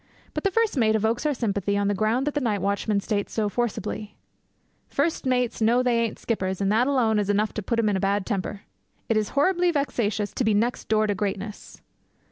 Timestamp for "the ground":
1.87-2.25